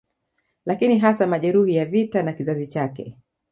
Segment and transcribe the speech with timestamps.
[0.65, 3.17] Lakini hasa majeruhi wa vita na kizazi chake